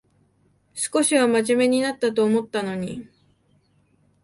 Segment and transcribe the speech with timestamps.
[0.73, 3.07] 少しはまじめになったと思ったのに